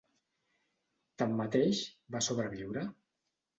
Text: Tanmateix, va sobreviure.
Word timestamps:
Tanmateix, 1.23 1.83
va 2.17 2.25
sobreviure. 2.31 2.87